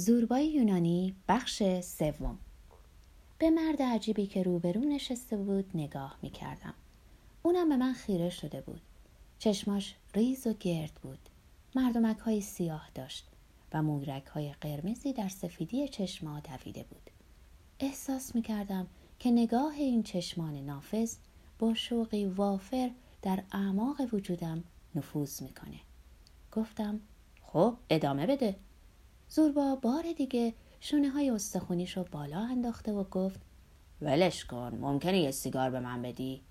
[0.00, 2.38] زوربای یونانی بخش سوم
[3.38, 6.74] به مرد عجیبی که روبرو نشسته بود نگاه می کردم.
[7.42, 8.80] اونم به من خیره شده بود.
[9.38, 11.18] چشماش ریز و گرد بود.
[11.74, 13.28] مردمک های سیاه داشت
[13.72, 17.10] و مورک های قرمزی در سفیدی چشما دویده بود.
[17.80, 18.86] احساس می کردم
[19.18, 21.16] که نگاه این چشمان نافذ
[21.58, 22.90] با شوقی وافر
[23.22, 24.64] در اعماق وجودم
[24.94, 25.80] نفوذ می‌کنه.
[26.52, 27.00] گفتم
[27.42, 28.56] خب ادامه بده.
[29.32, 33.40] زوربا بار دیگه شونه های استخونیش رو بالا انداخته و گفت
[34.02, 36.42] ولش کن ممکنه یه سیگار به من بدی؟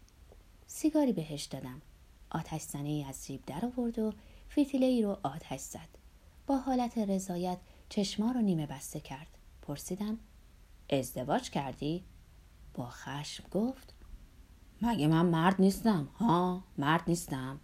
[0.68, 1.82] سیگاری بهش دادم.
[2.30, 4.14] آتش زنه از جیب در آورد و
[4.52, 5.90] فتیله ای رو آتش زد.
[6.48, 7.58] با حالت رضایت
[7.90, 9.28] چشما رو نیمه بسته کرد.
[9.62, 10.18] پرسیدم
[10.90, 12.04] ازدواج کردی؟
[12.74, 13.94] با خشم گفت
[14.82, 17.60] مگه من مرد نیستم؟ ها مرد نیستم.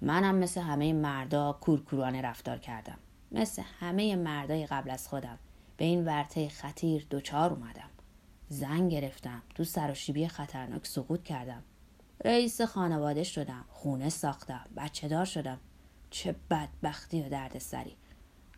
[0.00, 2.98] منم مثل همه مردا کورکورانه رفتار کردم.
[3.32, 5.38] مثل همه مردای قبل از خودم.
[5.76, 7.90] به این ورطه خطیر دوچار اومدم.
[8.48, 9.42] زن گرفتم.
[9.54, 11.62] تو سراشیبی خطرناک سقوط کردم.
[12.24, 13.64] رئیس خانواده شدم.
[13.68, 14.64] خونه ساختم.
[14.76, 15.58] بچه دار شدم.
[16.10, 17.96] چه بدبختی و درد سری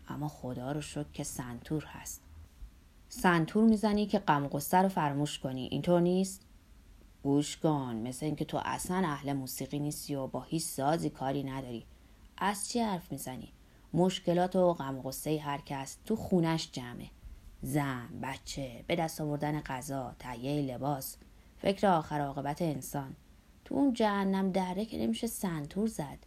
[0.08, 2.22] اما خدا رو شکر که سنتور هست.
[3.08, 5.68] سنتور می‌زنی که غم رو فراموش کنی.
[5.70, 6.46] اینطور نیست؟
[7.22, 7.96] گوش کن.
[7.96, 11.86] مثل اینکه تو اصلا اهل موسیقی نیستی و با هیچ سازی کاری نداری.
[12.38, 13.52] از چی حرف می‌زنی؟
[13.94, 17.10] مشکلات و غم غصه هر کس تو خونش جمعه.
[17.62, 21.16] زن بچه به دست آوردن غذا تهیه لباس
[21.58, 23.16] فکر آخر عاقبت انسان.
[23.64, 26.18] تو اون جهنم دره که نمیشه سنتور زد.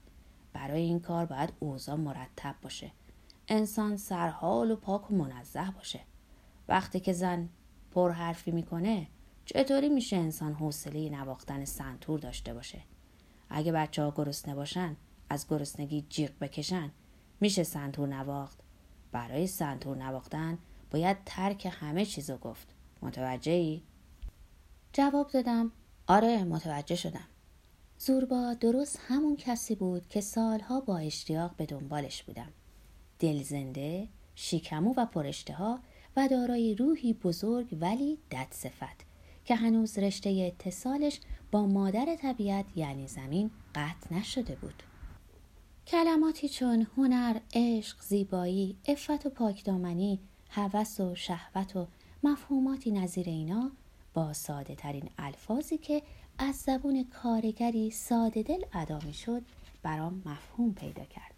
[0.54, 2.92] برای این کار باید اوضاع مرتب باشه.
[3.48, 6.00] انسان سرحال و پاک و منزه باشه.
[6.68, 7.50] وقتی که زن
[7.92, 9.08] پرحرفی می‌کنه
[9.46, 12.82] چطوری میشه انسان حوصله نواختن سنتور داشته باشه؟
[13.50, 14.96] اگه بچه ها گرسنه باشن
[15.30, 16.92] از گرسنگی جیغ بکشن
[17.42, 18.60] میشه سنتور نواخت.
[19.12, 20.58] برای سنتور نواختن
[20.92, 22.68] باید ترک همه چیزو گفت.
[23.02, 23.82] متوجه ای؟
[24.94, 25.72] جواب دادم.
[26.08, 27.28] آره متوجه شدم.
[27.98, 32.52] زوربا درست همون کسی بود که سالها با اشتیاق به دنبالش بودم.
[33.20, 35.56] دلزنده شیکمو و پرشته
[36.18, 39.06] و دارای روحی بزرگ ولی دد صفت
[39.46, 41.20] که هنوز رشته اتصالش
[41.52, 44.84] با مادر طبیعت یعنی زمین قطع نشده بود.
[45.88, 50.20] کلماتی چون هنر، عشق، زیبایی، افت و پاکدامنی،
[50.50, 51.88] هوس و شهوت و
[52.24, 53.72] مفهوماتی نظیر اینا
[54.14, 56.02] با ساده ترین الفاظی که
[56.38, 59.42] از زبون کارگری ساده دل ادا می شد
[59.84, 61.34] برام مفهوم پیدا کرد.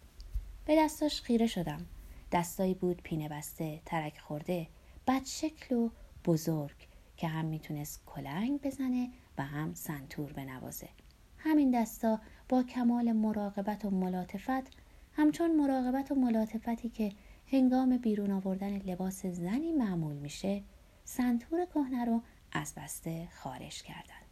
[0.64, 1.86] به دستاش خیره شدم.
[2.32, 4.66] دستایی بود پینه بسته، ترک خورده،
[5.06, 5.90] بد شکل و
[6.24, 6.76] بزرگ
[7.16, 10.88] که هم می‌تونست کلنگ بزنه و هم سنتور بنوازه.
[11.38, 14.76] همین دستا با کمال مراقبت و ملاطفت
[15.12, 17.12] همچون مراقبت و ملاطفتی که
[17.52, 20.62] هنگام بیرون آوردن لباس زنی معمول میشه
[21.04, 22.22] سنتور کهنه رو
[22.52, 24.22] از بسته خارج کردن.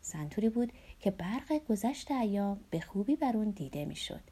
[0.00, 4.22] سنتوری بود که برق گذشت ایام به خوبی بر اون دیده می‌شد.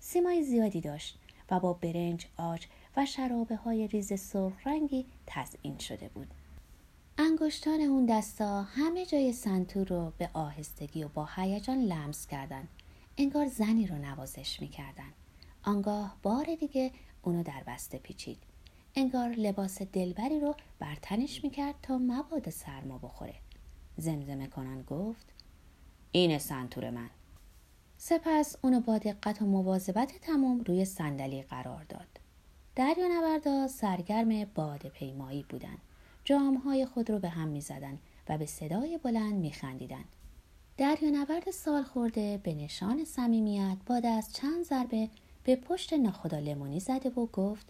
[0.00, 1.18] سیمای زیادی داشت
[1.50, 2.66] و با برنج آج
[2.96, 6.34] و شرابه های ریز سرخ رنگی تزئین شده بود.
[7.18, 12.68] انگشتان اون دستا همه جای سنتور رو به آهستگی و با هیجان لمس کردن.
[13.18, 15.12] انگار زنی رو نوازش می‌کردن.
[15.62, 16.90] آنگاه بار دیگه
[17.22, 18.38] اونو در بسته پیچید.
[18.94, 23.34] انگار لباس دلبری رو بر تنش می‌کرد تا مبادا سرما بخوره.
[23.96, 25.32] زمزمه کنان گفت
[26.12, 27.10] این سنتور من.
[27.98, 32.08] سپس اونو با دقت و مواظبت تمام روی صندلی قرار داد.
[32.76, 35.78] دریا نوردا سرگرم باد پیمایی بودند
[36.24, 40.04] جامهای خود رو به هم می زدن و به صدای بلند می خندیدن.
[40.78, 45.08] نورد سال خورده به نشان صمیمیت با دست چند ضربه
[45.44, 47.66] به پشت ناخدا لمونی زده و گفت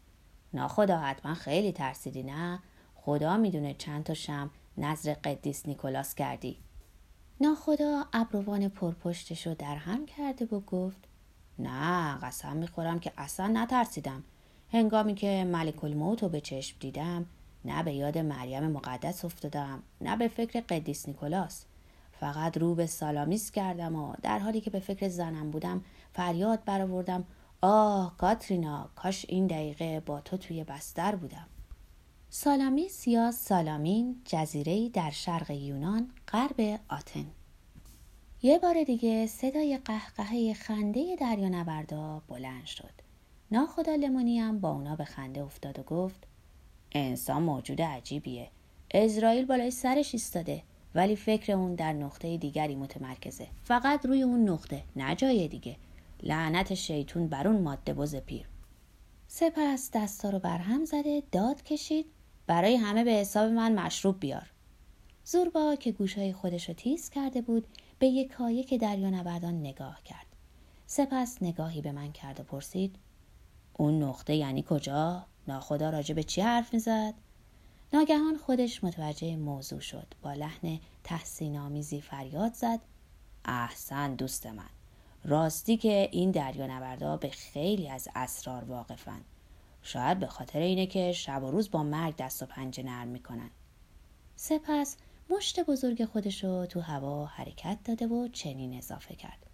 [0.55, 2.59] ناخدا حتما خیلی ترسیدی نه؟
[2.95, 6.57] خدا می‌دونه چند تا شم نظر قدیس نیکولاس کردی.
[7.41, 11.09] ناخدا ابروان پرپشتش رو در هم کرده و گفت
[11.59, 14.25] نه قسم می‌خورم که اصلا نترسیدم.
[14.73, 17.27] هنگامی که ملک الموت رو به چشم دیدم
[17.65, 21.65] نه به یاد مریم مقدس افتادم نه به فکر قدیس نیکولاس.
[22.13, 27.25] فقط رو به سالامیس کردم و در حالی که به فکر زنم بودم فریاد برآوردم
[27.61, 31.47] آه کاترینا کاش این دقیقه با تو توی بستر بودم.
[32.31, 37.27] سالامیس یا سالامین جزیره در شرق یونان غرب آتن.
[38.43, 41.17] یه بار دیگه صدای قهقهه خنده
[41.51, 42.93] نوردا بلند شد.
[43.51, 46.27] ناخدا لمونی با اونا به خنده افتاد و گفت
[46.95, 48.51] انسان موجود عجیبیه.
[48.91, 50.63] اسرائیل بالای سرش ایستاده
[50.95, 53.47] ولی فکر اون در نقطه دیگری متمرکزه.
[53.65, 55.77] فقط روی اون نقطه نه جای دیگه.
[56.23, 58.49] لعنت شیطون بر اون ماده بز پیر.
[59.27, 62.07] سپس دستا رو برهم زده داد کشید.
[62.47, 64.53] برای همه به حساب من مشروب بیار.
[65.25, 67.67] زوربا که گوشهای خودش رو تیز کرده بود
[67.99, 68.33] به یک
[68.69, 70.27] که دریا نبردان نگاه کرد.
[70.87, 72.97] سپس نگاهی به من کرد و پرسید
[73.73, 77.15] اون نقطه یعنی کجا؟ ناخدا راجع به چی حرف می‌زد؟
[77.93, 80.07] ناگهان خودش متوجه موضوع شد.
[80.23, 82.81] با لحن تحسین آمیزی فریاد زد.
[83.45, 84.71] احسن دوست من.
[85.25, 89.21] راستی که این دریا نبردا به خیلی از اسرار واقفن.
[89.83, 93.51] شاید به خاطر اینه که شب و روز با مرگ دست و پنجه نرم می‌کنن.
[94.37, 94.97] سپس
[95.31, 99.47] مشت بزرگ خودشو تو هوا حرکت داده و چنین اضافه کرد.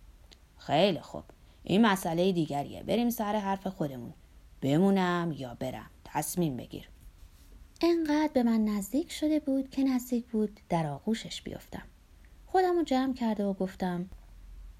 [0.59, 1.25] خیلی خوب.
[1.65, 2.83] این مسئله دیگریه.
[2.83, 4.13] بریم سر حرف خودمون.
[4.61, 5.91] بمونم یا برم.
[6.05, 6.89] تصمیم بگیر.
[7.81, 11.83] انقدر به من نزدیک شده بود که نزدیک بود در آغوشش بیفتم.
[12.47, 14.09] خودم رو جمع کرده و گفتم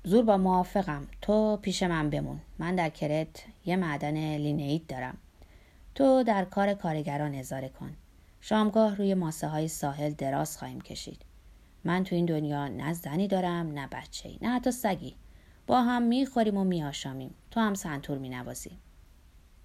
[0.05, 1.09] زور با موافقم.
[1.23, 2.41] تو پیش من بمون.
[2.59, 5.19] من در کرت یه معدن لینئید دارم.
[5.95, 7.97] تو در کار کارگران اظاره کن.
[8.41, 11.23] شامگاه روی ماسه های ساحل دراز خواهیم کشید.
[11.85, 15.15] من تو این دنیا نه زنی دارم نه بچه نه حتی سگی.
[15.67, 17.35] با هم می‌خوریم و میآشامیم.
[17.51, 18.71] تو هم سنتور مینوازی.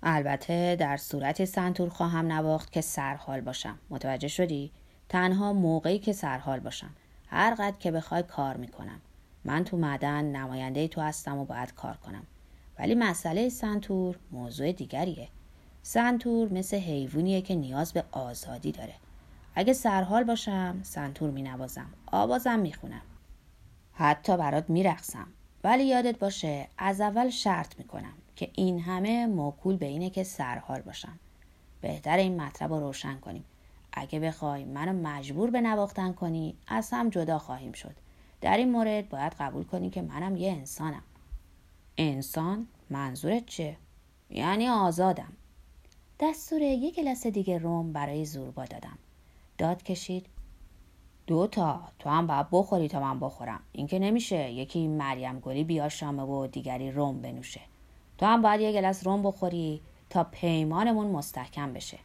[0.05, 3.79] البته در صورت سنتور خواهم نواخت که سرحال باشم.
[3.89, 4.71] متوجه شدی؟
[5.09, 6.89] تنها موقعی که سرحال باشم.
[7.27, 9.01] هر قد که بخوای کار می‌کنم.
[9.45, 12.23] من تو معدن نماینده تو هستم و باید کار کنم.
[12.79, 15.27] ولی مسئله سنتور موضوع دیگریه.
[15.83, 18.93] سنتور مثل حیوانیه که نیاز به آزادی داره.
[19.55, 23.01] اگه سرحال باشم سنتور می نوازم آوازم می خونم
[23.93, 25.27] حتی برات می رقصم.
[25.63, 30.23] ولی یادت باشه از اول شرط می کنم که این همه موکول به اینه که
[30.23, 31.19] سرحال باشم
[31.81, 33.43] بهتر این مطلب رو روشن کنیم.
[33.93, 37.95] اگه بخوای منو مجبور به نواختن کنی از هم جدا خواهیم شد.
[38.41, 41.03] در این مورد باید قبول کنی که منم یه انسانم.
[41.97, 43.77] انسان منظورت چه؟
[44.29, 45.33] یعنی آزادم.
[46.19, 48.97] دستور یک گلس دیگه روم برای زوربا دادم.
[49.57, 50.25] داد کشید.
[51.27, 51.81] دو تا.
[51.99, 53.59] تو هم باید بخوری تا من بخورم.
[53.71, 57.61] این که نمیشه یکی مریم گلی بیا شامه و دیگری روم بنوشه.
[58.23, 61.99] تو هم باید یه گلس روم بخوری تا پیمانمون مستحکم بشه.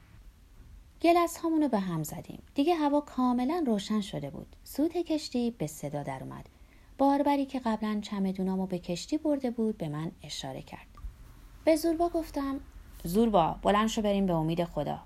[1.02, 2.42] گلس هامونو به هم زدیم.
[2.54, 4.56] دیگه هوا کاملا روشن شده بود.
[4.64, 6.48] سوت کشتی به صدا در اومد.
[6.98, 10.86] باربری که قبلا چمدونامو به کشتی برده بود به من اشاره کرد.
[11.64, 12.60] به زوربا گفتم
[13.04, 14.98] زوربا بلند شو بریم به امید خدا.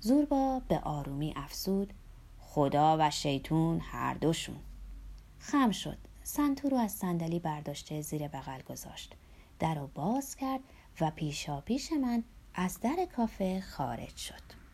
[0.00, 1.92] زوربا به آرومی افسود
[2.40, 4.56] خدا و شیطون هر دوشون.
[5.38, 5.98] خم شد.
[6.22, 9.14] سنتو رو از صندلی برداشته زیر بغل گذاشت.
[9.58, 10.60] در رو باز کرد
[11.00, 12.24] و پیشا پیش من
[12.54, 14.64] از در کافه خارج شد.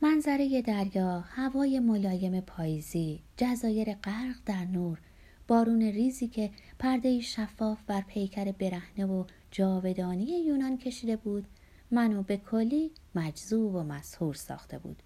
[0.00, 5.00] منظره دریا، هوای ملایم پاییزی، جزایر غرق در نور،
[5.48, 11.46] بارون ریزی که پرده شفاف بر پیکر برهنه و جاودانی یونان کشیده بود
[11.90, 15.02] منو به کلی مجذوب و مسهور ساخته بود.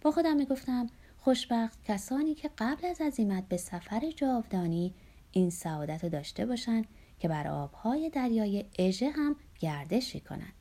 [0.00, 0.86] با خودم می‌گفتم
[1.18, 4.94] خوشبخت کسانی که قبل از عزیمت به سفر جاودانی
[5.32, 6.86] این سعادت رو داشته باشند
[7.18, 10.52] که بر آبهای دریای اژه هم گردشی کنند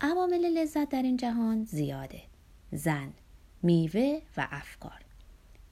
[0.00, 2.22] عوامل لذت در این جهان زیاده
[2.72, 3.12] زن
[3.62, 5.00] میوه و افکار.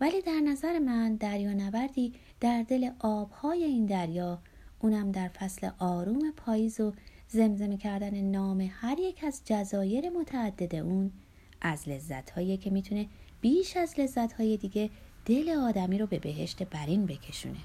[0.00, 4.38] ولی در نظر من دریا نبردی در دل آبهای این دریا
[4.78, 6.92] اونم در فصل آروم پاییز و
[7.28, 11.12] زمزمه کردن نام هر یک از جزایر متعدد اون
[11.60, 13.06] از لذتهایی که می‌تونه
[13.40, 14.90] بیش از لذتهای دیگه
[15.24, 17.60] دل آدمی رو به بهشت برین بکشونه.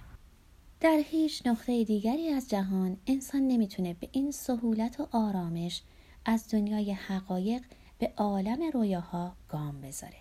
[0.85, 5.81] در هیچ نقطه دیگری از جهان انسان نمی‌تونه به این سهولت و آرامش
[6.25, 7.61] از دنیای حقایق
[7.99, 10.17] به عالم رویاها گام بذاره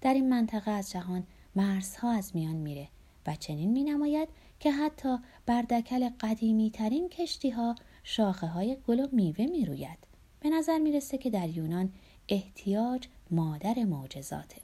[0.00, 2.88] در این منطقه از جهان مرزها از میان میره
[3.26, 4.28] و چنین می نماید
[4.60, 9.98] که حتی بر دکل قدیمی ترین کشتی ها شاخه های گل و میوه می روید.
[10.40, 11.92] به نظر می‌رسه که در یونان
[12.28, 14.62] احتیاج مادر معجزاته.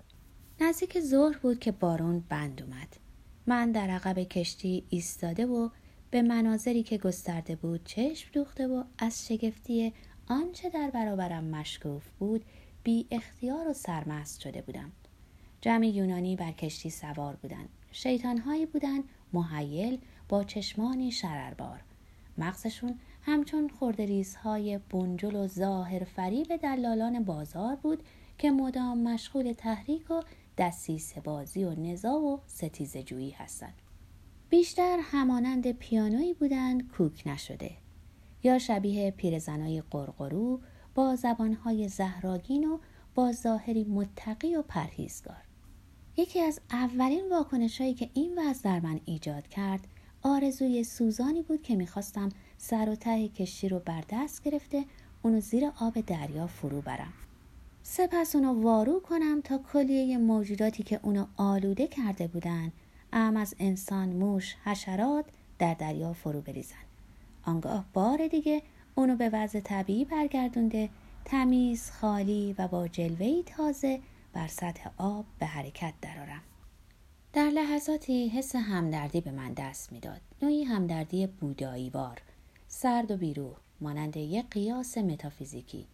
[0.60, 3.03] نزدیک ظهر بود که بارون بند اومد.
[3.46, 5.68] من در عقب کشتی ایستاده و
[6.10, 9.92] به مناظری که گسترده بود چشم دوخته و از شگفتی
[10.28, 12.44] آنچه در برابرم مشکوف بود
[12.84, 14.92] بی اختیار و سرمست شده بودم.
[15.60, 17.68] جمعی یونانی بر کشتی سوار بودند.
[17.92, 19.98] شیطانهایی بودند محیل
[20.28, 21.80] با چشمانی شرربار.
[22.38, 28.02] مغزشون همچون خردریزهای بنجل و ظاهر فریب دلالان بازار بود
[28.38, 30.22] که مدام مشغول تحریک و
[30.58, 33.75] دستیس بازی و نزا و ستیز جویی هستند.
[34.50, 37.70] بیشتر همانند پیانویی بودند کوک نشده.
[38.42, 40.61] یا شبیه پیرزنای قرقرو
[40.94, 42.78] با زبانهای زهراگین و
[43.14, 45.44] با ظاهری متقی و پرهیزگار.
[46.16, 49.87] یکی از اولین واکنش هایی که این وضع در من ایجاد کرد
[50.23, 54.84] آرزوی سوزانی بود که می‌خواستم سر و ته کشتی رو بر دست گرفته
[55.23, 57.12] اونو زیر آب دریا فرو برم.
[57.86, 62.72] سپس اونو وارو کنم تا کلیه موجوداتی که اونو آلوده کرده بودن
[63.12, 65.24] ام از انسان موش حشرات
[65.58, 66.84] در دریا فرو بریزن.
[67.42, 68.62] آنگاه بار دیگه
[68.94, 70.88] اونو به وضع طبیعی برگردونده
[71.24, 74.00] تمیز خالی و با جلوهی تازه
[74.32, 76.42] بر سطح آب به حرکت درارم
[77.32, 80.20] در لحظاتی حس همدردی به من دست می‌داد.
[80.42, 82.22] نوعی همدردی بودایی وار
[82.68, 85.86] سرد و بیروح مانند یک قیاس متافیزیکی.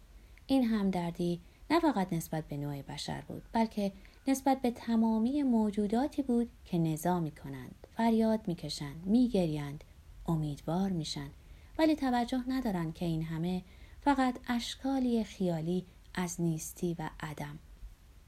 [0.47, 1.39] این همدردی
[1.71, 3.91] نه فقط نسبت به نوع بشر بود بلکه
[4.27, 9.83] نسبت به تمامی موجوداتی بود که نزا می کنند فریاد می‌کشند میگریند
[10.27, 11.29] امیدوار میشن.
[11.79, 13.61] ولی توجه ندارند که این همه
[14.01, 17.59] فقط اشکالی خیالی از نیستی و عدم.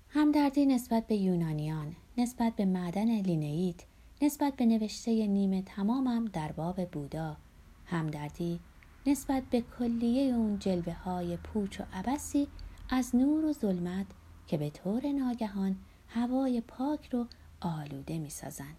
[0.10, 3.84] همدردی نسبت به یونانیان نسبت به معدن لینئیت
[4.22, 7.38] نسبت به نوشته نیمه تمامم در باب بودا.
[7.86, 8.60] همدردی
[9.06, 12.48] نسبت به کلیه اون جلوه های پوچ و عبسی
[12.96, 14.06] از نور و ظلمت
[14.48, 15.76] که به طور ناگهان
[16.08, 17.28] هوای پاک رو
[17.62, 18.74] آلوده می سازن.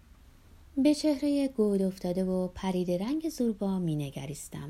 [0.77, 4.69] به چهره گود افتاده و پرید رنگ زوربا می نگریستم.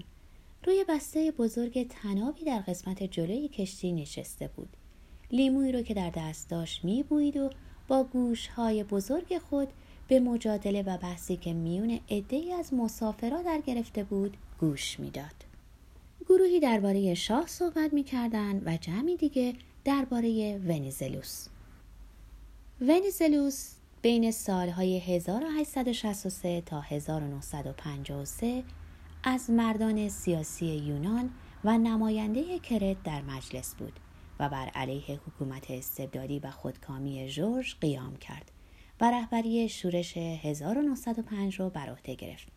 [0.66, 4.70] روی بسته بزرگ تنابی در قسمت جلوی کشتی نشسته بود.
[5.32, 7.50] لیموی رو که در دست داشت می بوید و
[7.88, 9.68] با گوش های بزرگ خود
[10.08, 15.45] به مجادله و بحثی که میون عدهای از مسافرا در گرفته بود گوش می‌داد.
[16.30, 19.54] گروهی درباره شاه صحبت می‌کردند و جمعی دیگه
[19.84, 21.48] درباره ونیزلوس.
[22.82, 28.64] ونیزلوس بین سالهای 1863 تا 1953
[29.24, 31.30] از مردان سیاسی یونان
[31.64, 34.00] و نماینده کرت در مجلس بود
[34.40, 38.52] و بر علیه حکومت استبدادی و خودکامی جورج قیام کرد
[39.02, 42.48] و رهبری شورش 1905 را بر عهده گرفت.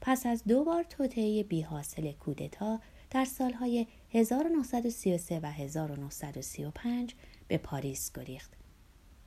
[0.00, 7.14] پس از دو بار توطئه بی حاصل کودتا در سالهای 1933 و 1935
[7.48, 8.52] به پاریس گریخت.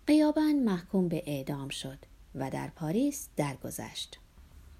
[0.08, 1.98] قیابن محکوم به اعدام شد
[2.36, 4.20] و در پاریس درگذشت.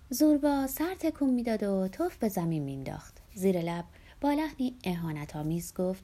[0.10, 3.18] زوربا سر تکون می‌داد و توف به زمین مینداخت.
[3.36, 3.86] زیر لب
[4.22, 6.04] با لحنی اهانت آمیز گفت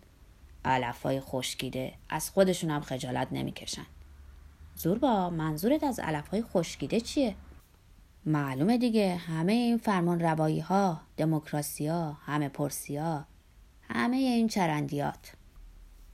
[0.65, 3.85] علفای خشکیده از خودشون هم خجالت نمی‌کشن.
[4.75, 7.35] زوربا منظورت از علفهای خشکیده چیه؟
[8.25, 13.25] معلومه دیگه همه این فرمان روایی ها دموکراسی ها همه پرسی ها
[13.81, 15.33] همه این چرندیات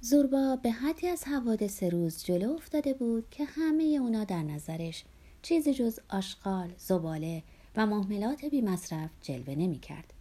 [0.02, 5.04] زوربا به حدی از حوادث روز جلو افتاده بود که همه اونا در نظرش
[5.42, 7.44] چیزی جز آشغال، زباله
[7.76, 10.14] و محملات بی مصرف جلوه نمی کرد.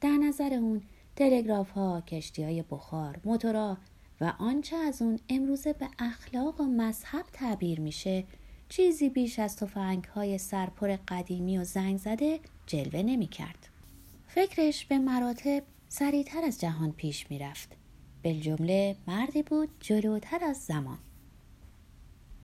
[0.00, 0.82] در نظر اون
[1.16, 3.76] تلگراف ها، کشتی های بخار، موتورا
[4.20, 8.24] و آنچه از اون امروزه به اخلاق و مذهب تعبیر میشه
[8.70, 13.68] چیزی بیش از توفنگ های سرپر قدیمی و زنگ زده جلوه نمی کرد.
[14.28, 17.76] فکرش به مراتب سریعتر از جهان پیش می رفت.
[18.24, 20.98] بالجمله مردی بود جلوتر از زمان.